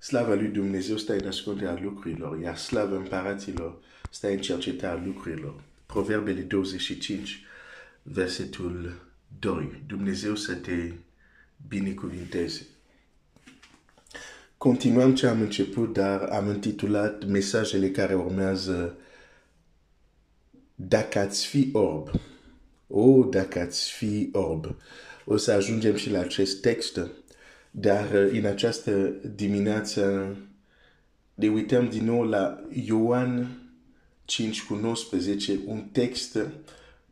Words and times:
slava 0.00 0.34
lui 0.34 0.48
Dumnezeu 0.48 0.96
stă 0.96 1.12
în 1.12 1.26
ascultarea 1.26 1.82
lucrurilor, 1.82 2.40
iar 2.40 2.56
slava 2.56 2.96
împăraților 2.96 3.78
stă 4.10 4.28
în 4.28 4.38
cercetarea 4.38 5.02
lucrurilor. 5.04 5.62
Proverbele 5.86 6.40
25, 6.40 7.44
versetul 8.02 9.08
2. 9.38 9.82
Dumnezeu 9.86 10.34
să 10.34 10.54
te 10.54 10.92
binecuvinteze. 11.68 12.66
Continuăm 14.56 15.14
ce 15.14 15.26
am 15.26 15.40
început, 15.40 15.92
dar 15.92 16.20
am 16.20 16.48
intitulat 16.48 17.26
mesajele 17.26 17.90
care 17.90 18.14
urmează 18.14 18.96
Dacă 20.74 21.18
ați 21.18 21.46
fi 21.46 21.70
orb. 21.72 22.10
O, 22.86 23.00
oh, 23.00 23.26
dacă 23.30 23.58
ați 23.58 23.90
fi 23.90 24.28
orb. 24.32 24.76
O 25.24 25.36
să 25.36 25.52
ajungem 25.52 25.96
și 25.96 26.10
la 26.10 26.18
acest 26.18 26.60
text, 26.60 27.00
dar 27.70 28.12
în 28.12 28.44
această 28.44 29.14
dimineață 29.34 30.36
ne 31.34 31.48
uităm 31.48 31.88
din 31.88 32.04
nou 32.04 32.22
la 32.22 32.62
Ioan 32.84 33.60
5 34.24 34.62
cu 34.62 34.74
19, 34.74 35.58
un 35.66 35.88
text 35.92 36.38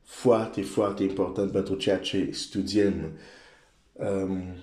foarte, 0.03 0.63
foarte 0.63 1.03
important 1.03 1.53
pentru 1.53 1.75
ceea 1.75 1.99
ce 1.99 2.29
studiem. 2.33 3.19
Um, 3.93 4.57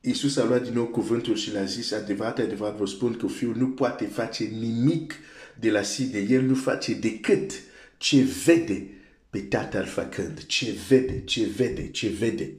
Iisus 0.00 0.36
a 0.36 0.44
luat 0.44 0.62
din 0.62 0.72
nou 0.72 0.86
cuvântul 0.86 1.36
și 1.36 1.52
l-a 1.52 1.64
zis, 1.64 1.92
adevărat, 1.92 2.38
adevărat, 2.38 2.76
vă 2.76 2.86
spun 2.86 3.16
că 3.16 3.26
Fiul 3.26 3.56
nu 3.56 3.68
poate 3.68 4.04
face 4.04 4.44
nimic 4.44 5.14
de 5.58 5.70
la 5.70 5.82
sine. 5.82 6.18
El 6.18 6.42
nu 6.42 6.54
face 6.54 6.94
decât 6.94 7.52
ce 7.98 8.22
vede 8.44 8.86
pe 9.30 9.40
Tatăl 9.40 9.84
făcând. 9.84 10.44
Ce 10.46 10.74
vede, 10.88 11.24
ce 11.24 11.44
vede, 11.44 11.90
ce 11.90 12.08
vede. 12.08 12.52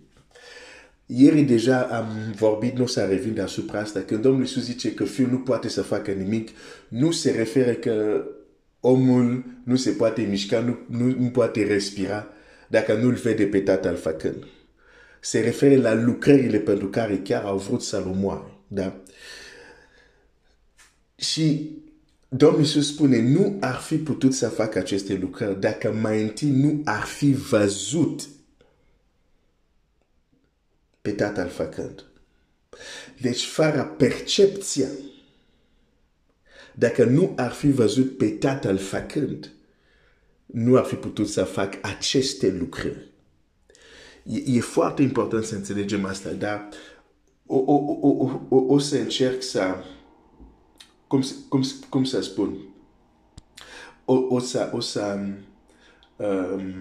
Ieri 1.16 1.42
deja 1.42 1.82
am 1.82 2.34
vorbit, 2.36 2.78
nu 2.78 2.86
să 2.86 3.06
revin 3.10 3.34
deasupra 3.34 3.80
asta, 3.80 4.00
când 4.00 4.22
Domnul 4.22 4.42
Iisus 4.42 4.64
zice 4.64 4.94
că 4.94 5.04
Fiul 5.04 5.30
nu 5.30 5.40
poate 5.40 5.70
să 5.70 5.82
facă 5.82 6.12
nimic, 6.12 6.50
nu 6.88 7.12
se 7.12 7.32
referă 7.32 7.72
că 7.72 8.26
omul 8.80 9.44
nu 9.64 9.76
se 9.76 9.90
poate 9.90 10.22
mișca, 10.22 10.60
nu, 10.60 10.78
nu, 10.98 11.16
nu 11.20 11.30
poate 11.30 11.64
respira. 11.64 12.28
Dacă 12.68 12.94
nu-L 12.94 13.14
vede 13.14 13.46
pe 13.46 13.60
Tatăl 13.60 13.96
făcând 13.96 14.46
se 15.22 15.40
referă 15.40 15.82
la 15.82 15.94
lucrările 15.94 16.58
pentru 16.58 16.88
care 16.88 17.18
chiar 17.24 17.44
au 17.44 17.58
vrut 17.58 17.82
să-l 17.82 18.08
omoare. 18.08 18.54
Da? 18.68 19.02
Și 21.16 21.70
Domnul 22.30 22.60
Iisus 22.60 22.88
spune, 22.88 23.22
nu 23.22 23.58
ar 23.60 23.76
fi 23.76 23.96
putut 23.96 24.34
să 24.34 24.48
facă 24.48 24.80
aceste 24.80 25.18
lucrări 25.22 25.60
dacă 25.60 25.98
mai 26.02 26.22
întâi 26.22 26.50
nu 26.50 26.82
ar 26.86 27.04
fi 27.04 27.32
văzut 27.34 28.28
pe 31.02 31.12
tatăl 31.12 31.48
făcând. 31.48 32.06
Deci, 33.22 33.46
fără 33.46 33.84
percepția, 33.98 34.88
dacă 36.74 37.06
nu 37.06 37.34
ar 37.36 37.52
fi 37.52 37.72
văzut 37.72 38.18
pe 38.18 38.30
tatăl 38.30 38.78
făcând, 38.78 39.52
nu 40.46 40.78
ar 40.78 40.84
fi 40.84 40.96
putut 40.96 41.28
să 41.28 41.44
facă 41.44 41.78
aceste 41.82 42.52
lucrări. 42.52 43.10
E, 44.24 44.44
e 44.46 44.60
foarte 44.60 45.02
important 45.02 45.44
să 45.44 45.56
înțelegem 45.56 46.06
asta, 46.06 46.32
dar 46.32 46.70
o, 47.46 47.58
o, 47.58 47.98
o, 48.02 48.08
o, 48.08 48.40
o, 48.50 48.56
o 48.56 48.80
să 48.80 48.98
încerc 48.98 49.42
să, 49.42 49.76
cum, 51.08 51.24
cum, 51.50 51.64
cum 51.90 52.04
să 52.04 52.22
spun, 52.22 52.58
o, 54.06 54.14
o 54.14 54.40
să, 54.40 54.70
o 54.74 54.80
să 54.80 55.20
um, 56.16 56.74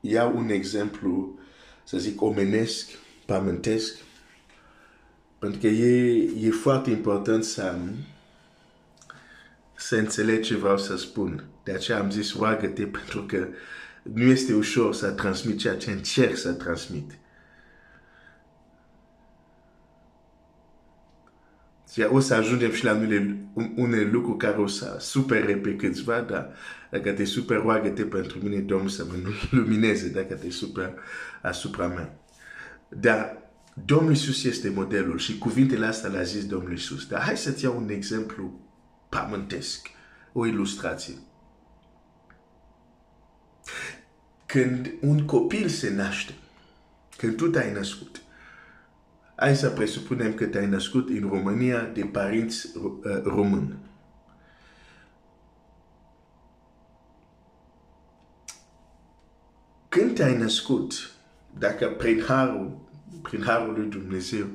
iau 0.00 0.36
un 0.36 0.48
exemplu, 0.48 1.38
să 1.84 1.98
zic, 1.98 2.22
omenesc, 2.22 2.88
pământesc, 3.32 3.94
pentru 5.38 5.60
că 5.60 5.66
e, 5.66 6.30
e 6.40 6.50
foarte 6.50 6.90
important 6.90 7.44
să, 7.44 7.74
să 9.74 9.96
înțeleg 9.96 10.42
ce 10.42 10.56
vreau 10.56 10.78
să 10.78 10.96
spun. 10.96 11.44
De 11.64 11.72
aceea 11.72 11.98
am 11.98 12.10
zis, 12.10 12.34
roagă-te, 12.34 12.86
pentru 12.98 13.22
că 13.22 13.46
nu 14.02 14.22
este 14.22 14.54
ușor 14.54 14.94
să 14.94 15.10
transmit 15.10 15.58
ceea 15.58 15.76
ce 15.76 15.90
încerc 15.90 16.36
să 16.36 16.52
transmit. 16.52 17.18
Și 21.92 22.00
o 22.00 22.20
să 22.20 22.34
ajungem 22.34 22.72
și 22.72 22.84
la 22.84 22.92
unele, 22.92 23.46
unele 23.76 24.10
lucruri 24.10 24.38
care 24.38 24.56
o 24.56 24.66
să 24.66 24.96
supere 25.00 25.56
pe 25.56 25.76
câțiva, 25.76 26.20
dar 26.20 26.52
dacă 26.90 27.12
te 27.12 27.24
super, 27.24 27.56
roagă-te 27.56 28.04
pentru 28.04 28.38
mine, 28.38 28.58
Domnul 28.58 28.88
să 28.88 29.04
mă 29.04 29.14
lumineze 29.58 30.08
dacă 30.08 30.34
te 30.34 30.50
super 30.50 30.94
asupra 31.42 31.86
mea. 31.86 32.21
Dar 33.00 33.42
Domnul 33.84 34.10
Iisus 34.10 34.44
este 34.44 34.68
modelul 34.68 35.18
și 35.18 35.38
cuvintele 35.38 35.86
astea 35.86 36.10
le-a 36.10 36.22
zis 36.22 36.46
Domnul 36.46 36.70
Iisus. 36.70 37.06
Dar 37.06 37.20
hai 37.20 37.36
să-ți 37.36 37.64
iau 37.64 37.76
un 37.76 37.88
exemplu 37.88 38.60
pământesc, 39.08 39.88
o 40.32 40.46
ilustrație. 40.46 41.14
Când 44.46 44.92
un 45.00 45.26
copil 45.26 45.68
se 45.68 45.94
naște, 45.94 46.34
când 47.16 47.36
tu 47.36 47.48
te-ai 47.48 47.72
născut, 47.72 48.22
hai 49.34 49.56
să 49.56 49.70
presupunem 49.70 50.34
că 50.34 50.46
te-ai 50.46 50.66
născut 50.66 51.08
în 51.08 51.28
România 51.28 51.84
de 51.84 52.04
părinți 52.04 52.76
uh, 52.76 53.22
români. 53.22 53.76
Când 59.88 60.14
te-ai 60.14 60.36
născut, 60.36 61.12
dacă 61.58 61.88
prin 61.88 62.22
harul, 62.26 62.78
prin 63.22 63.42
harul 63.42 63.74
lui 63.74 63.86
Dumnezeu, 63.86 64.46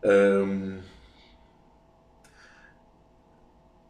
um, 0.00 0.80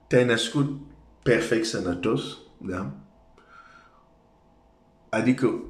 te-ai 0.07 0.25
născut 0.25 0.81
perfect 1.23 1.67
sănătos, 1.67 2.23
da? 2.59 2.91
Adică 5.09 5.63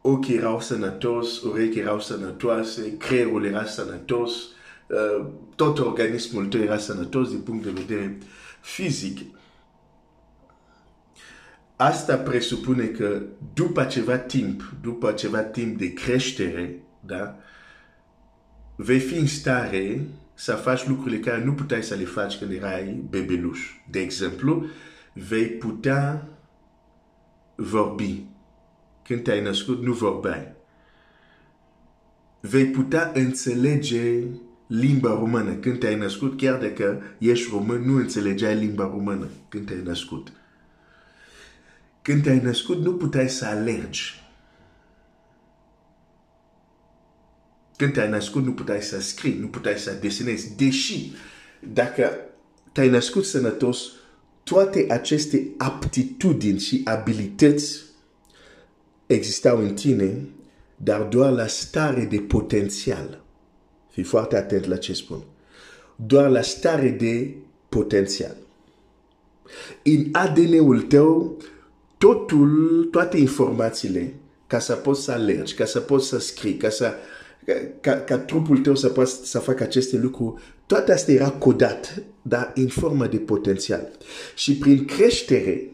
ochii 0.00 0.36
erau 0.36 0.60
sănătos, 0.60 1.42
urechi 1.42 1.78
erau 1.78 2.00
sănătoase, 2.00 2.96
creierul 2.96 3.44
era 3.44 3.64
sănătos, 3.64 4.32
uh, 4.88 5.26
tot 5.56 5.78
organismul 5.78 6.46
tău 6.46 6.60
era 6.60 6.78
sănătos 6.78 7.28
din 7.28 7.40
punct 7.40 7.64
de 7.64 7.70
vedere 7.70 8.18
fizic. 8.60 9.34
Asta 11.76 12.16
presupune 12.16 12.86
că 12.86 13.22
după 13.54 13.84
ceva 13.84 14.18
timp, 14.18 14.72
după 14.82 15.12
ceva 15.12 15.40
timp 15.42 15.78
de 15.78 15.92
creștere, 15.92 16.82
da, 17.00 17.36
vei 18.76 18.98
fi 18.98 19.14
în 19.14 19.26
stare 19.26 20.06
să 20.34 20.52
faci 20.52 20.86
lucrurile 20.86 21.20
care 21.20 21.44
nu 21.44 21.52
puteai 21.52 21.82
să 21.82 21.94
le 21.94 22.04
faci 22.04 22.38
când 22.38 22.50
erai 22.50 23.04
bebeluș. 23.10 23.60
De 23.90 24.00
exemplu, 24.00 24.66
vei 25.12 25.46
putea 25.46 26.28
vorbi 27.54 28.22
când 29.02 29.22
te-ai 29.22 29.42
născut, 29.42 29.82
nu 29.82 29.92
vorbeai. 29.92 30.52
Vei 32.40 32.66
putea 32.66 33.10
înțelege 33.14 34.22
limba 34.66 35.08
română 35.08 35.52
când 35.52 35.78
te-ai 35.78 35.96
născut, 35.96 36.36
chiar 36.36 36.58
dacă 36.58 37.02
ești 37.18 37.50
român, 37.50 37.82
nu 37.82 37.96
înțelegeai 37.96 38.56
limba 38.56 38.84
română 38.84 39.28
când 39.48 39.66
te-ai 39.66 39.82
născut. 39.84 40.32
Când 42.04 42.22
te-ai 42.22 42.38
născut, 42.38 42.78
nu 42.78 42.94
puteai 42.94 43.28
să 43.28 43.44
alergi. 43.44 44.22
Când 47.76 47.92
te-ai 47.92 48.08
născut, 48.08 48.44
nu 48.44 48.52
puteai 48.52 48.82
să 48.82 49.00
scrii, 49.00 49.38
nu 49.38 49.46
puteai 49.46 49.78
să 49.78 49.92
desenezi. 50.00 50.56
Deși, 50.56 51.12
dacă 51.72 52.10
te-ai 52.72 52.88
născut 52.88 53.24
sănătos, 53.24 53.90
toate 54.42 54.86
aceste 54.88 55.50
aptitudini 55.58 56.58
și 56.58 56.80
abilități 56.84 57.82
existau 59.06 59.58
în 59.58 59.74
tine, 59.74 60.28
dar 60.76 61.02
doar 61.02 61.32
la 61.32 61.46
stare 61.46 62.04
de 62.04 62.18
potențial. 62.18 63.24
Fii 63.90 64.02
foarte 64.02 64.36
atent 64.36 64.64
la 64.64 64.76
ce 64.76 64.92
spun. 64.92 65.22
Doar 65.96 66.30
la 66.30 66.42
stare 66.42 66.88
de 66.88 67.34
potențial. 67.68 68.36
În 69.82 70.08
ADN-ul 70.12 70.82
tău, 70.82 71.38
totul, 72.04 72.84
toate 72.90 73.16
informațiile, 73.16 74.14
ca 74.46 74.58
să 74.58 74.74
poți 74.74 75.02
să 75.02 75.12
alergi, 75.12 75.54
ca 75.54 75.64
să 75.64 75.80
poți 75.80 76.08
să 76.08 76.18
scrii, 76.18 76.56
ca 76.56 76.68
să 76.68 76.94
ca, 77.80 78.00
ca 78.00 78.18
trupul 78.18 78.58
tău 78.58 78.74
să 78.74 78.88
poată 78.88 79.10
să 79.10 79.38
facă 79.38 79.62
aceste 79.62 79.96
lucruri, 79.96 80.42
toate 80.66 80.92
astea 80.92 81.14
era 81.14 81.30
codat, 81.30 82.02
dar 82.22 82.52
în 82.54 82.68
formă 82.68 83.06
de 83.06 83.16
potențial. 83.16 83.90
Și 84.34 84.56
prin 84.56 84.84
creștere, 84.84 85.70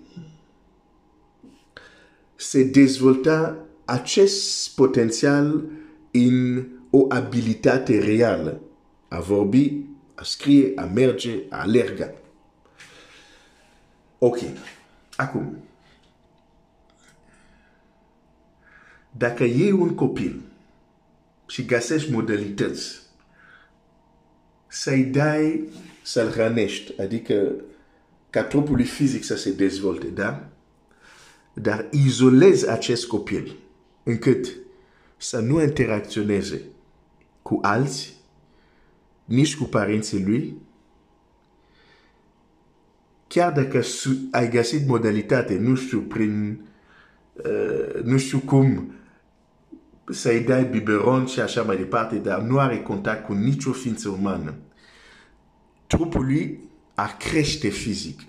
se 2.37 2.65
dezvolta 2.65 3.65
acest 3.85 4.75
potențial 4.75 5.65
în 6.11 6.67
o 6.91 7.05
abilitate 7.09 7.99
reală. 7.99 8.61
A 9.09 9.21
vorbi, 9.21 9.73
a 10.15 10.23
scrie, 10.23 10.73
a 10.77 10.85
merge, 10.85 11.39
a 11.49 11.61
alerga. 11.61 12.13
Ok. 14.19 14.39
Acum, 15.17 15.65
dacă 19.11 19.45
e 19.45 19.73
un 19.73 19.95
copil 19.95 20.41
și 21.47 21.65
găsești 21.65 22.13
modalități 22.13 23.01
să-i 24.67 25.05
dai 25.05 25.69
să-l 26.03 26.31
hrănești, 26.31 27.01
adică 27.01 27.53
ca 28.31 28.43
trupul 28.43 28.75
lui 28.75 28.85
fizic 28.85 29.25
să 29.25 29.37
se 29.37 29.53
dezvolte, 29.53 30.07
da? 30.07 30.49
Dar 31.55 31.89
izolezi 31.91 32.71
acest 32.71 33.07
copil 33.07 33.57
încât 34.03 34.57
să 35.17 35.41
nu 35.41 35.63
interacționeze 35.63 36.63
cu 37.43 37.59
alții, 37.63 38.13
nici 39.25 39.57
cu 39.57 39.65
părinții 39.65 40.25
lui, 40.25 40.57
chiar 43.27 43.53
dacă 43.53 43.83
ai 44.31 44.51
găsit 44.51 44.87
modalitate, 44.87 45.59
nu 45.59 45.75
știu, 45.75 46.01
prin, 46.01 46.61
uh, 47.33 48.03
nu 48.03 48.19
știu 48.19 48.39
cum, 48.39 48.95
să-i 50.11 50.41
dai 50.41 50.65
biberon 50.65 51.27
și 51.27 51.41
așa 51.41 51.63
mai 51.63 51.77
departe, 51.77 52.17
dar 52.17 52.41
nu 52.41 52.59
are 52.59 52.83
contact 52.83 53.25
cu 53.27 53.33
nicio 53.33 53.73
ființă 53.73 54.09
umană. 54.09 54.55
Trupul 55.87 56.25
lui 56.25 56.61
ar 56.95 57.17
crește 57.19 57.69
fizic, 57.69 58.21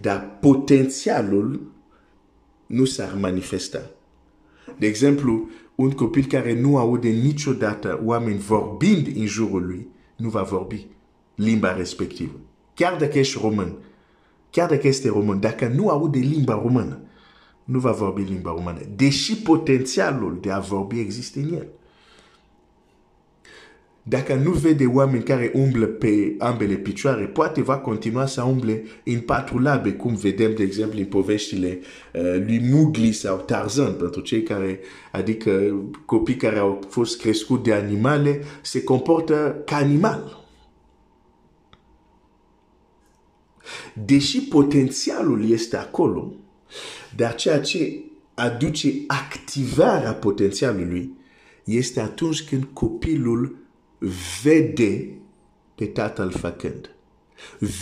dar 0.00 0.36
potențialul 0.40 1.72
nu 2.66 2.84
s-ar 2.84 3.14
manifesta. 3.20 3.90
De 4.78 4.86
exemplu, 4.86 5.50
un 5.74 5.90
copil 5.90 6.24
care 6.24 6.60
nu 6.60 6.76
aude 6.76 7.08
niciodată 7.08 8.00
oameni 8.04 8.38
vorbind 8.38 9.16
în 9.16 9.26
jurul 9.26 9.66
lui, 9.66 9.88
nu 10.16 10.28
va 10.28 10.42
vorbi 10.42 10.86
limba 11.34 11.76
respectivă. 11.76 12.40
Chiar 12.74 12.96
dacă 12.96 13.18
ești 13.18 13.38
român, 13.40 13.76
chiar 14.50 14.68
dacă 14.68 14.86
este 14.86 15.08
român, 15.08 15.40
dacă 15.40 15.68
nu 15.68 15.88
aude 15.88 16.18
limba 16.18 16.54
română, 16.54 17.00
nu 17.68 17.78
va 17.78 17.90
vorbi 17.90 18.22
limba 18.22 18.50
română, 18.56 18.80
deși 18.96 19.36
potențialul 19.36 20.38
de 20.40 20.50
a 20.50 20.58
vorbi 20.58 21.00
există 21.00 21.38
în 21.38 21.52
el. 21.54 21.66
Dacă 24.02 24.34
nu 24.34 24.50
vede 24.50 24.86
oameni 24.86 25.22
care 25.22 25.52
umblă 25.54 25.86
pe 25.86 26.34
ambele 26.38 26.74
picioare, 26.74 27.24
poate 27.24 27.62
va 27.62 27.78
continua 27.78 28.26
să 28.26 28.42
umble 28.42 28.84
în 29.04 29.20
patru 29.20 29.58
labe, 29.58 29.92
cum 29.92 30.14
vedem, 30.14 30.54
de 30.54 30.62
exemplu, 30.62 30.98
în 30.98 31.04
poveștile 31.04 31.78
uh, 32.14 32.22
lui 32.22 32.60
Mugli 32.70 33.12
sau 33.12 33.36
Tarzan, 33.36 33.92
pentru 33.92 34.20
cei 34.20 34.42
care, 34.42 34.80
adică 35.12 35.82
copii 36.04 36.36
care 36.36 36.58
au 36.58 36.80
fost 36.88 37.20
crescuți 37.20 37.62
de 37.62 37.72
animale, 37.72 38.40
se 38.62 38.82
comportă 38.82 39.62
ca 39.64 39.76
animal. 39.76 40.46
Deși 44.04 44.40
potențialul 44.40 45.50
este 45.50 45.76
acolo, 45.76 46.32
dar 47.16 47.34
ceea 47.34 47.60
ce 47.60 48.00
aduce 48.34 48.92
activarea 49.06 50.12
potențialului 50.12 51.12
este 51.64 52.00
atunci 52.00 52.42
când 52.42 52.64
copilul 52.72 53.56
vede 54.42 55.08
pe 55.74 55.84
tatăl 55.84 56.30
făcând, 56.30 56.90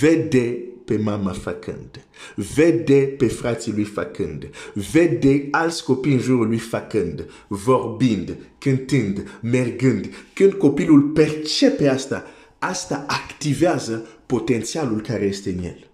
vede 0.01 0.59
pe 0.85 0.97
mama 0.97 1.33
făcând, 1.33 2.07
vede 2.55 3.15
pe 3.19 3.27
frații 3.27 3.73
lui 3.73 3.85
făcând, 3.85 4.51
vede 4.93 5.49
alți 5.51 5.85
copii 5.85 6.13
în 6.13 6.19
jurul 6.19 6.47
lui 6.47 6.59
făcând, 6.59 7.31
vorbind, 7.49 8.37
cântând, 8.59 9.39
mergând. 9.43 10.09
Când 10.33 10.53
copilul 10.53 11.01
percepe 11.01 11.89
asta, 11.89 12.25
asta 12.59 13.05
activează 13.09 14.07
potențialul 14.27 15.01
care 15.01 15.25
este 15.25 15.51
în 15.51 15.65
el. 15.65 15.86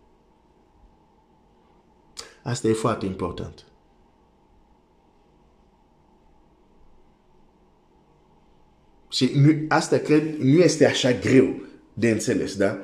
Asta 2.43 2.69
e 2.69 2.73
foarte 2.73 3.07
important. 3.07 3.65
Și 9.11 9.31
nu, 9.35 9.65
asta 9.69 9.99
cred 9.99 10.35
nu 10.39 10.59
este 10.59 10.87
așa 10.87 11.13
greu 11.13 11.55
de 11.95 12.11
înțeles, 12.11 12.57
da? 12.57 12.79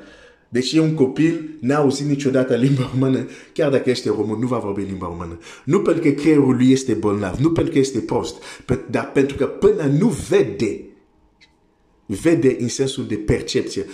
Deci 0.49 0.72
un 0.72 0.94
copil 0.94 1.56
n-a 1.60 1.76
auzit 1.76 2.06
niciodată 2.06 2.55
limba 2.55 2.90
română, 2.93 3.26
chiar 3.52 3.70
dacă 3.70 3.90
este 3.90 4.08
român, 4.08 4.38
nu 4.38 4.46
va 4.46 4.58
vorbi 4.58 4.82
limba 4.82 5.06
română. 5.06 5.38
Nu 5.64 5.81
pentru 5.82 6.02
că 6.02 6.11
creierul 6.11 6.56
lui 6.56 6.70
este 6.70 6.94
bolnav, 6.94 7.38
nu 7.38 7.52
pentru 7.52 7.72
că 7.72 7.78
este 7.78 7.99
prost, 7.99 8.43
dar 8.90 9.11
pentru 9.12 9.37
că 9.37 9.46
până 9.46 9.82
nu 9.82 10.08
vede, 10.08 10.81
vede 12.06 12.56
în 12.61 12.69
sensul 12.69 13.06
de 13.06 13.14
percepție, 13.14 13.87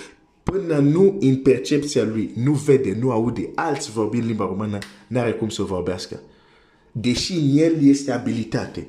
până 0.44 0.78
nu 0.78 1.16
în 1.20 1.42
percepția 1.42 2.04
lui, 2.04 2.32
nu 2.36 2.52
vede, 2.52 2.96
nu 3.00 3.10
aude 3.10 3.50
alți 3.54 3.90
vorbind 3.90 4.24
limba 4.24 4.44
română, 4.44 4.78
n-are 5.06 5.32
cum 5.32 5.48
să 5.48 5.62
vorbească. 5.62 6.20
Deși 6.92 7.32
în 7.32 7.56
el 7.56 7.82
este 7.82 8.12
abilitate 8.12 8.88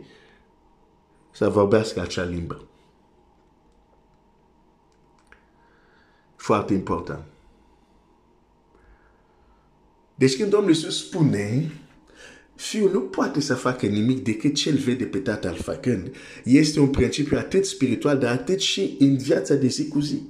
să 1.31 1.50
vorbească 1.50 2.02
acea 2.02 2.24
limbă. 2.24 2.68
Foarte 6.36 6.74
important. 6.74 7.24
Deci 10.16 10.38
când 10.38 10.50
Domnul 10.50 10.69
Iisus 10.69 11.06
spune, 11.06 11.72
fiul 12.56 12.92
nu 12.92 13.02
poate 13.02 13.42
să 13.42 13.56
facă 13.56 13.86
nimic 13.86 14.24
decât 14.24 14.56
ce 14.56 14.69
îl 14.69 14.78
vede 14.78 15.06
pe 15.06 15.18
tatăl 15.18 15.56
făcând, 15.56 16.16
este 16.44 16.80
un 16.80 16.90
principiu 16.90 17.38
atât 17.38 17.66
spiritual, 17.66 18.18
dar 18.18 18.31
atât 18.31 18.60
și 18.60 18.96
în 19.00 19.18
viața 19.18 19.56
de 19.56 19.68
zi 19.68 19.88
cu 19.88 20.00
zi. 20.00 20.22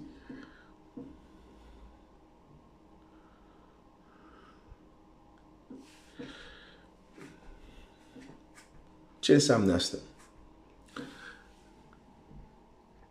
Ce 9.25 9.33
înseamnă 9.33 9.73
asta? 9.73 9.97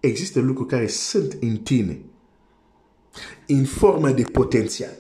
Există 0.01 0.41
lucruri 0.41 0.69
care 0.69 0.87
sunt 0.87 1.37
în 1.41 1.57
tine, 1.57 2.01
în 3.47 3.65
formă 3.65 4.11
de 4.11 4.23
potențial, 4.23 4.97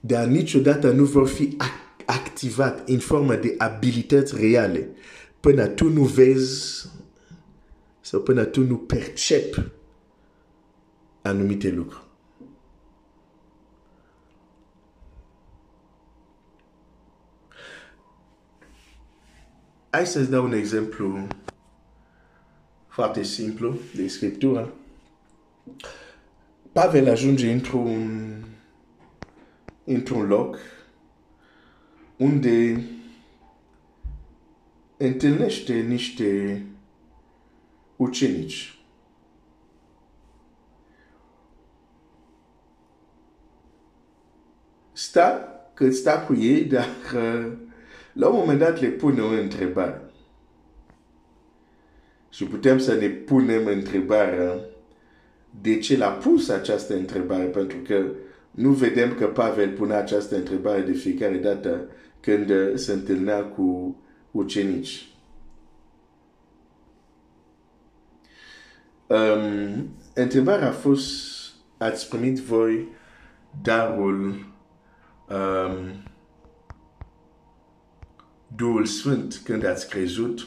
dar 0.00 0.26
niciodată 0.26 0.90
nu 0.90 1.04
vor 1.04 1.28
fi 1.28 1.56
activat 2.04 2.88
în 2.88 2.98
formă 2.98 3.34
de 3.34 3.54
abilități 3.58 4.36
reale 4.36 4.88
până 5.40 5.66
tu 5.66 5.88
nu 5.88 6.02
vezi 6.02 6.86
sau 8.00 8.20
până 8.20 8.44
tu 8.44 8.64
nu 8.64 8.76
percepi 8.76 9.70
anumite 11.22 11.70
lucruri. 11.70 12.01
Hai 19.94 20.06
să-ți 20.06 20.30
dau 20.30 20.44
un 20.44 20.52
exemplu 20.52 21.26
foarte 22.88 23.22
simplu 23.22 23.76
de 23.94 24.08
scriptură. 24.08 24.72
Pavel 26.72 27.08
ajunge 27.08 27.52
într-un 27.52 28.44
într-un 29.84 30.26
loc 30.26 30.58
unde 32.16 32.84
întâlnește 34.96 35.74
niște 35.74 36.62
ucenici. 37.96 38.78
Sta, 44.92 45.48
cât 45.74 45.94
sta 45.94 46.20
cu 46.20 46.34
ei, 46.34 46.64
dar 46.64 46.88
la 48.12 48.28
un 48.28 48.36
moment 48.36 48.58
dat 48.58 48.80
le 48.80 48.88
pune 48.88 49.20
o 49.20 49.28
întrebare. 49.28 50.00
Și 52.30 52.44
putem 52.44 52.78
să 52.78 52.94
ne 52.94 53.08
punem 53.08 53.66
întrebarea 53.66 54.60
de 55.60 55.78
ce 55.78 55.96
l-a 55.96 56.10
pus 56.10 56.48
această 56.48 56.94
întrebare, 56.94 57.44
pentru 57.44 57.78
că 57.78 58.04
nu 58.50 58.70
vedem 58.70 59.14
că 59.14 59.26
Pavel 59.26 59.72
pune 59.72 59.94
această 59.94 60.36
întrebare 60.36 60.80
de 60.80 60.92
fiecare 60.92 61.36
dată 61.36 61.86
când 62.20 62.76
se 62.78 62.92
întâlnea 62.92 63.44
cu 63.44 63.96
ucenici. 64.30 65.06
Um, 69.06 69.88
întrebarea 70.14 70.68
a 70.68 70.72
fost, 70.72 71.04
ați 71.78 72.08
primit 72.08 72.38
voi 72.38 72.88
darul 73.62 74.46
um, 75.28 76.02
Duhul 78.56 78.86
Sfânt 78.86 79.40
când 79.44 79.64
ați 79.64 79.88
crezut. 79.88 80.46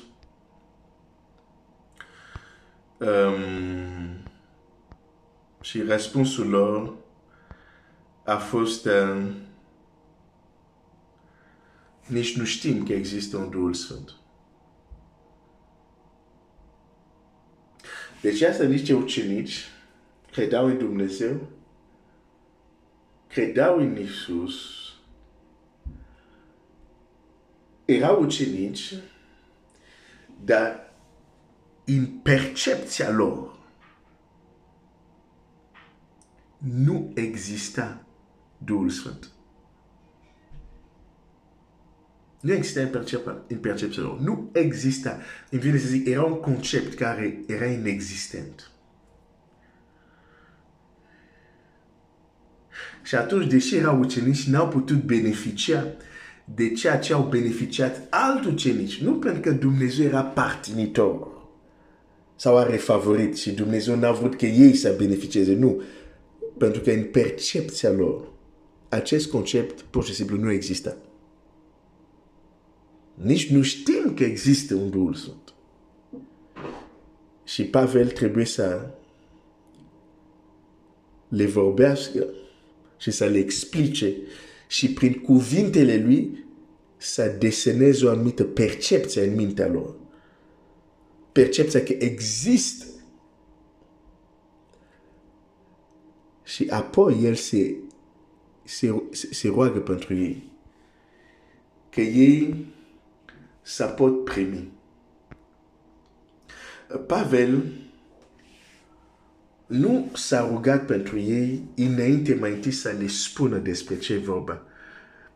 Um, 2.98 4.24
și 5.62 5.82
răspunsul 5.82 6.50
lor 6.50 6.94
a 8.24 8.38
fost 8.38 8.86
um, 8.86 9.34
nici 12.08 12.38
nu 12.38 12.44
știm 12.44 12.86
că 12.86 12.94
există 12.94 13.38
un 13.38 13.50
Duhul 13.50 13.74
Sfânt. 13.74 14.16
Deci 18.22 18.42
asta 18.42 18.64
niște 18.64 18.94
ucenici 18.94 19.70
credeau 20.32 20.66
în 20.66 20.78
Dumnezeu, 20.78 21.48
credeau 23.28 23.78
în 23.78 23.98
Isus, 23.98 24.85
erau 27.86 28.22
ucenici, 28.22 28.94
dar 30.44 30.94
în 31.86 32.06
percepția 32.06 33.12
lor, 33.12 33.60
nu 36.58 37.12
exista 37.16 38.06
Duhul 38.58 38.90
Sfânt. 38.90 39.30
Nu 42.40 42.54
exista 42.54 42.82
în, 42.82 42.90
percep- 42.90 43.44
în 43.48 43.58
percepția 43.58 44.02
lor. 44.02 44.20
Nu 44.20 44.50
exista. 44.54 45.20
Îmi 45.50 45.62
vine 45.62 45.78
să 45.78 45.88
zic, 45.88 46.08
era 46.08 46.24
un 46.24 46.40
concept 46.40 46.94
care 46.94 47.44
era 47.48 47.66
inexistent. 47.66 48.70
Și 53.04 53.16
atunci, 53.16 53.48
deși 53.48 53.76
erau 53.76 54.00
ucenici, 54.00 54.48
n-au 54.48 54.68
putut 54.68 55.04
beneficia 55.04 55.88
de 56.46 56.72
ceea 56.72 57.00
ce 57.00 57.14
au 57.14 57.24
beneficiat 57.24 58.08
alți 58.10 58.48
ucenici. 58.48 59.02
Nu 59.02 59.14
pentru 59.14 59.42
că 59.42 59.52
Dumnezeu 59.52 60.06
era 60.06 60.24
partinitor 60.24 61.36
sau 62.36 62.58
are 62.58 62.76
favorit 62.76 63.38
și 63.38 63.52
Dumnezeu 63.52 63.96
n-a 63.96 64.12
vrut 64.12 64.36
că 64.36 64.46
ei 64.46 64.76
să 64.76 64.96
beneficieze. 64.98 65.54
Nu. 65.54 65.82
Pentru 66.58 66.82
că 66.82 66.92
în 66.92 67.04
percepția 67.04 67.92
lor, 67.92 68.32
acest 68.90 69.30
concept 69.30 69.82
pur 69.82 70.06
și 70.06 70.14
simplu 70.14 70.38
nu 70.38 70.52
există. 70.52 70.98
Nici 73.14 73.52
nu 73.52 73.62
știm 73.62 74.14
că 74.16 74.24
există 74.24 74.76
un 74.76 74.90
Duhul 74.90 75.14
Sfânt. 75.14 75.54
Și 77.44 77.64
Pavel 77.64 78.08
trebuie 78.10 78.46
să 78.46 78.90
le 81.28 81.46
vorbească 81.46 82.26
și 82.98 83.12
să 83.12 83.26
le 83.26 83.38
explice 83.38 84.14
și 84.68 84.94
prin 84.94 85.14
cuvintele 85.14 85.98
lui 85.98 86.46
să 86.98 87.36
deseneze 87.40 88.06
o 88.06 88.10
anumită 88.10 88.44
percepție 88.44 89.28
în 89.28 89.36
mintea 89.36 89.68
lor. 89.68 89.96
Percepția 91.32 91.84
că 91.84 91.92
există. 92.00 92.86
Și 96.44 96.68
apoi 96.70 97.20
el 97.24 97.36
se, 97.36 97.76
se, 98.64 99.04
se 99.12 99.48
roagă 99.48 99.80
pentru 99.80 100.14
ei. 100.14 100.52
Că 101.90 102.02
ei 102.02 102.66
să 103.62 103.86
pot 103.86 104.24
primi. 104.24 104.72
Pavel 107.08 107.64
nu 109.68 110.12
s-a 110.14 110.48
rugat 110.50 110.86
pentru 110.86 111.20
ei 111.20 111.64
înainte 111.76 112.38
mai 112.40 112.52
întâi 112.52 112.72
să 112.72 112.96
le 113.00 113.08
spună 113.08 113.58
despre 113.58 113.98
ce 113.98 114.18
vorba. 114.18 114.62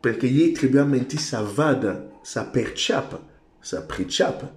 Pentru 0.00 0.20
că 0.20 0.26
ei 0.26 0.50
trebuia 0.50 0.84
mai 0.84 0.98
întâi 0.98 1.18
să 1.18 1.50
vadă, 1.54 2.04
să 2.22 2.40
perceapă, 2.40 3.20
să 3.60 3.76
priceapă 3.76 4.54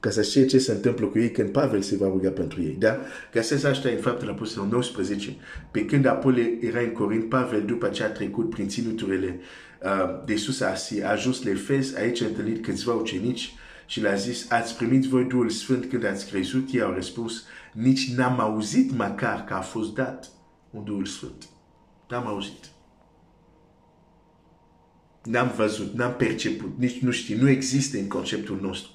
ca 0.00 0.12
să 0.12 0.22
știe 0.22 0.46
ce 0.46 0.58
se 0.58 0.72
întâmplă 0.72 1.06
cu 1.06 1.18
ei 1.18 1.30
când 1.30 1.48
Pavel 1.48 1.82
se 1.82 1.96
va 1.96 2.06
ruga 2.06 2.30
pentru 2.30 2.62
ei. 2.62 2.76
Da? 2.78 2.98
Găsesc 3.32 3.64
asta 3.64 3.88
în 3.88 3.96
faptul 3.96 4.28
apostolul 4.28 4.68
19. 4.70 5.36
Pe 5.70 5.84
când 5.84 6.06
Apole 6.06 6.58
era 6.60 6.80
în 6.80 6.92
Corint, 6.92 7.28
Pavel 7.28 7.62
după 7.64 7.88
ce 7.88 8.02
a 8.02 8.10
trecut 8.10 8.50
prin 8.50 8.68
ținuturile 8.68 9.40
uh, 9.82 10.22
de 10.24 10.36
sus 10.36 10.60
a, 10.60 10.74
a 11.02 11.10
ajuns 11.10 11.42
le 11.42 11.54
fes, 11.54 11.94
aici 11.94 12.22
a 12.22 12.26
întâlnit 12.26 12.64
câțiva 12.64 12.92
ucenici 12.92 13.54
și 13.86 14.00
le-a 14.00 14.14
zis, 14.14 14.50
ați 14.50 14.76
primit 14.76 15.04
voi 15.04 15.24
Duhul 15.24 15.48
Sfânt 15.48 15.84
când 15.84 16.04
ați 16.04 16.26
crezut? 16.26 16.72
Ei 16.72 16.80
au 16.80 16.92
răspuns, 16.92 17.42
nici 17.72 18.14
n-am 18.14 18.40
auzit 18.40 18.96
măcar 18.96 19.44
că 19.44 19.54
a 19.54 19.60
fost 19.60 19.94
dat 19.94 20.28
un 20.70 20.84
Duhul 20.84 21.06
Sfânt. 21.06 21.48
N-am 22.08 22.26
auzit. 22.26 22.64
N-am 25.22 25.52
văzut, 25.56 25.94
n-am 25.94 26.14
perceput, 26.14 26.78
nici 26.78 26.98
nu 26.98 27.10
știu, 27.10 27.42
nu 27.42 27.48
există 27.48 27.98
în 27.98 28.08
conceptul 28.08 28.58
nostru. 28.60 28.90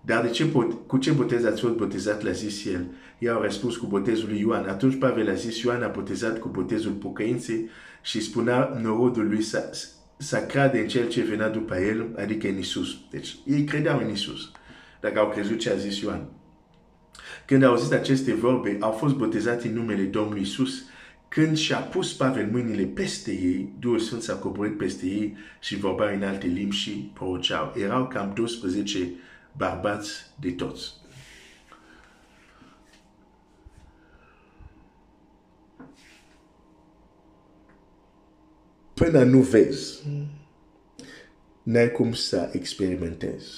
Dar 0.00 0.22
de 0.22 0.30
ce, 0.30 0.52
cu 0.86 0.98
ce 0.98 1.12
botez 1.12 1.44
ați 1.44 1.60
fost 1.60 1.74
botezat, 1.74 2.22
le-a 2.22 2.32
zis 2.32 2.64
el. 2.64 2.86
Ei 3.18 3.28
au 3.28 3.42
răspuns 3.42 3.76
cu 3.76 3.86
botezul 3.86 4.28
lui 4.28 4.38
Ioan. 4.38 4.68
Atunci 4.68 4.98
Pavel 4.98 5.30
a 5.30 5.34
zis, 5.34 5.62
Ioan 5.62 5.82
a 5.82 5.88
botezat 5.88 6.38
cu 6.38 6.48
botezul 6.48 6.92
pocăinței 6.92 7.68
și 8.02 8.20
spunea 8.20 8.78
norodul 8.82 9.28
lui 9.28 9.42
să, 9.42 9.72
să 10.16 10.38
crede 10.38 10.78
în 10.78 10.88
cel 10.88 11.08
ce 11.08 11.22
venea 11.22 11.48
după 11.48 11.76
el, 11.76 12.14
adică 12.16 12.48
în 12.48 12.58
Isus. 12.58 12.96
Deci 13.10 13.36
ei 13.46 13.64
credeau 13.64 13.98
în 13.98 14.10
Isus, 14.10 14.50
dacă 15.00 15.18
au 15.18 15.28
crezut 15.28 15.58
ce 15.58 15.70
a 15.70 15.76
zis 15.76 16.00
Ioan. 16.00 16.28
Când 17.46 17.62
au 17.62 17.70
auzit 17.70 17.92
aceste 17.92 18.34
vorbe, 18.34 18.76
au 18.80 18.90
fost 18.90 19.14
botezați 19.14 19.66
în 19.66 19.74
numele 19.74 20.02
Domnului 20.02 20.42
Isus. 20.42 20.84
Când 21.28 21.56
și-a 21.56 21.78
pus 21.78 22.12
Pavel 22.12 22.48
mâinile 22.50 22.84
peste 22.84 23.30
ei, 23.30 23.72
Duhul 23.80 23.98
Sfânt 23.98 24.22
s-a 24.22 24.34
coborât 24.34 24.76
peste 24.76 25.06
ei 25.06 25.36
și 25.60 25.76
vorba 25.76 26.10
în 26.10 26.22
alte 26.22 26.46
limbi 26.46 26.74
și 26.74 27.10
proroceau. 27.14 27.74
Erau 27.76 28.06
cam 28.06 28.32
12 28.34 29.10
bărbați 29.56 30.10
de 30.40 30.50
toți. 30.50 30.92
Până 38.94 39.24
nu 39.24 39.40
vezi, 39.40 40.02
n-ai 41.62 41.90
cum 41.92 42.12
să 42.12 42.48
experimentezi. 42.52 43.48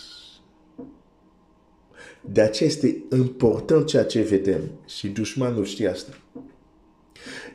De 2.21 2.41
aceea 2.41 2.69
este 2.69 3.05
important 3.11 3.87
ceea 3.87 4.05
ce 4.05 4.23
vedem 4.23 4.61
și 4.87 5.09
dușmanul 5.09 5.65
știe 5.65 5.89
asta. 5.89 6.19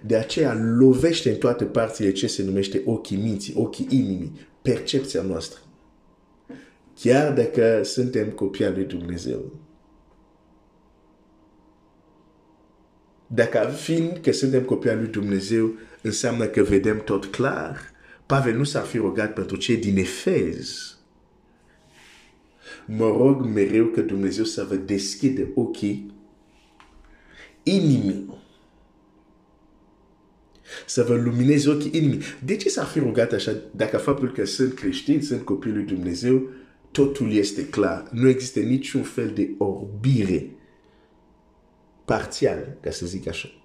De 0.06 0.16
aceea 0.16 0.54
lovește 0.54 1.30
în 1.30 1.36
toate 1.38 1.66
părțile 1.66 2.12
ce 2.12 2.28
se 2.28 2.44
numește 2.44 2.82
ochii 2.86 3.18
minții, 3.18 3.54
ochii 3.58 3.88
inimii, 3.90 4.48
percepția 4.62 5.22
noastră. 5.22 5.60
Chiar 7.00 7.34
dacă 7.34 7.84
suntem 7.84 8.30
copii 8.30 8.66
al 8.66 8.74
lui 8.74 8.86
Dumnezeu. 8.86 9.52
Dacă 13.28 13.70
fiind 13.76 14.18
că 14.18 14.32
suntem 14.32 14.64
copii 14.64 14.90
al 14.90 14.98
lui 14.98 15.08
Dumnezeu, 15.08 15.74
înseamnă 16.02 16.46
că 16.46 16.64
vedem 16.64 17.02
tot 17.04 17.26
clar. 17.26 17.92
Pavel 18.26 18.58
nu 18.58 18.64
s-ar 18.64 18.84
fi 18.86 18.98
rugat 18.98 19.34
pentru 19.34 19.56
cei 19.56 19.78
din 19.78 19.98
Efez. 19.98 20.96
Mă 22.86 23.06
rog 23.06 23.46
mereu 23.46 23.86
că 23.86 24.02
Dumnezeu 24.02 24.44
să 24.44 24.64
vă 24.64 24.76
deschide 24.76 25.52
ochii 25.56 26.14
inimii. 27.64 28.40
Să 30.86 31.04
vă 31.04 31.16
lumineze 31.16 31.70
ochii 31.70 31.92
inimii. 31.94 32.22
De 32.44 32.56
ce 32.56 32.70
s-ar 32.70 32.86
fi 32.86 33.00
rugat 33.00 33.32
așa 33.32 33.56
dacă 33.76 33.98
faptul 33.98 34.32
că 34.32 34.46
sunt 34.46 34.74
creștini, 34.74 35.22
sunt 35.22 35.42
copii 35.42 35.72
lui 35.72 35.84
Dumnezeu, 35.84 36.50
totul 36.92 37.32
este 37.32 37.68
clar. 37.68 38.08
Nu 38.12 38.30
există 38.30 38.60
niciun 38.60 39.04
fel 39.04 39.32
de 39.34 39.50
orbire 39.58 40.56
parțial, 42.06 42.78
ca 42.82 42.92
să 42.92 43.06
zic 43.06 43.28
așa. 43.28 43.61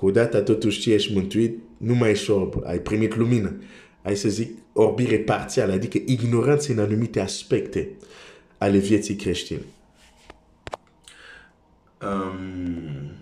Că 0.00 0.06
odată 0.06 0.40
totuși 0.40 0.80
ce 0.80 0.92
ești 0.92 1.14
mântuit, 1.14 1.58
nu 1.76 1.94
mai 1.94 2.10
ești 2.10 2.30
orb, 2.30 2.54
ai 2.64 2.78
primit 2.78 3.16
lumină. 3.16 3.60
Ai 4.02 4.16
să 4.16 4.28
zic 4.28 4.58
orbire 4.72 5.18
parțială, 5.18 5.72
adică 5.72 5.98
ignoranță 6.06 6.72
în 6.72 6.78
anumite 6.78 7.20
aspecte 7.20 7.88
ale 8.58 8.78
vieții 8.78 9.14
creștine. 9.14 9.60
Um, 12.02 13.12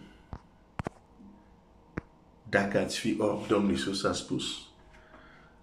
dacă 2.48 2.78
ați 2.78 2.98
fi 2.98 3.16
orb, 3.18 3.46
Domnul 3.46 3.70
Iisus 3.70 4.04
a 4.04 4.12
spus, 4.12 4.44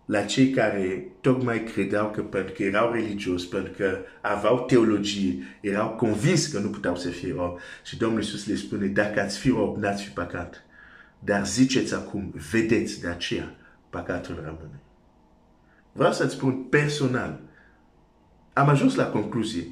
la 0.05 0.21
cei 0.21 0.49
care 0.49 1.11
tocmai 1.21 1.63
credeau 1.63 2.11
că 2.11 2.21
pentru 2.21 2.53
că 2.53 2.63
erau 2.63 2.91
religios, 2.91 3.45
pentru 3.45 3.73
că 3.77 3.97
aveau 4.21 4.59
teologie, 4.59 5.57
erau 5.61 5.89
convins 5.89 6.47
că 6.47 6.59
nu 6.59 6.69
puteau 6.69 6.95
să 6.95 7.09
fie 7.09 7.33
rob. 7.37 7.59
Și 7.85 7.97
Domnul 7.97 8.21
Iisus 8.21 8.47
le 8.47 8.55
spune, 8.55 8.85
dacă 8.85 9.21
ați 9.21 9.37
fi 9.37 9.49
rob, 9.49 9.77
n-ați 9.77 10.03
fi 10.03 10.09
păcat. 10.09 10.64
Dar 11.19 11.47
ziceți 11.47 11.93
acum, 11.93 12.33
vedeți 12.51 13.01
de 13.01 13.07
aceea, 13.07 13.55
păcatul 13.89 14.35
rămâne. 14.35 14.79
Vreau 15.91 16.13
să-ți 16.13 16.33
spun 16.33 16.63
personal, 16.63 17.39
am 18.53 18.69
ajuns 18.69 18.95
la 18.95 19.05
concluzie 19.05 19.67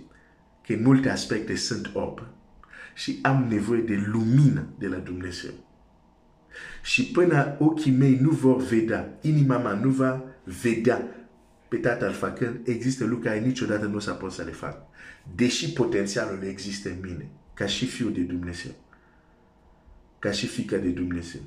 că 0.65 0.73
în 0.73 0.81
multe 0.81 1.09
aspecte 1.09 1.55
sunt 1.55 1.89
orb 1.93 2.23
și 2.93 3.19
am 3.21 3.45
nevoie 3.49 3.81
de 3.81 4.03
lumină 4.11 4.67
de 4.77 4.87
la 4.87 4.97
Dumnezeu. 4.97 5.51
Și 6.83 7.05
până 7.05 7.55
ochii 7.59 7.91
mei 7.91 8.17
nu 8.21 8.29
vor 8.29 8.61
vedea, 8.61 9.17
inima 9.21 9.57
mea 9.57 9.73
nu 9.73 9.89
va 9.89 10.23
vedea 10.61 11.07
pe 11.67 11.75
tatăl 11.77 12.11
făcând, 12.11 12.59
există 12.63 13.03
lucruri 13.03 13.27
care 13.27 13.45
niciodată 13.45 13.85
nu 13.85 13.95
o 13.95 13.99
să 13.99 14.11
pot 14.11 14.31
să 14.31 14.43
le 14.43 14.51
fac. 14.51 14.77
Deși 15.35 15.73
potențialul 15.73 16.43
există 16.43 16.89
în 16.89 16.97
mine, 17.01 17.29
ca 17.53 17.65
și 17.65 17.85
fiul 17.85 18.13
de 18.13 18.21
Dumnezeu, 18.21 18.71
ca 20.23 20.31
și 20.31 20.47
fica 20.47 20.77
de 20.77 20.89
Dumnezeu. 20.89 21.41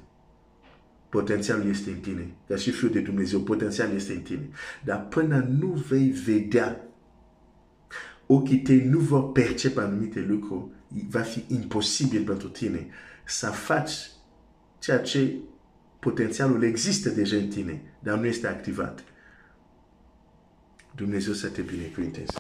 Potențialul 1.09 1.69
este 1.69 1.91
în 1.91 1.99
tine. 1.99 2.35
Ca 2.49 2.57
și 2.57 2.71
fiul 2.71 2.91
de 2.91 3.01
Dumnezeu, 3.01 3.41
potențialul 3.41 3.95
este 3.95 4.13
în 4.13 4.21
tine. 4.21 4.49
Dar 4.85 5.07
până 5.07 5.49
nu 5.59 5.67
vei 5.67 6.09
vedea, 6.09 6.81
ochii 8.27 8.61
tăi 8.61 8.85
nu 8.85 8.99
vor 8.99 9.33
percepe 9.33 9.81
anumite 9.81 10.21
lucruri, 10.21 10.65
va 11.09 11.21
fi 11.21 11.45
imposibil 11.49 12.25
pentru 12.25 12.49
tine 12.49 12.87
să 13.25 13.47
faci 13.47 13.93
ceea 14.79 14.99
ce 14.99 15.35
potențialul 15.99 16.63
există 16.63 17.09
deja 17.09 17.37
în 17.37 17.49
tine, 17.49 17.83
dar 17.99 18.19
nu 18.19 18.27
este 18.27 18.47
activat. 18.47 19.05
Dumnezeu 20.95 21.33
să 21.33 21.49
te 21.49 21.63
binecuvinteze. 21.63 22.33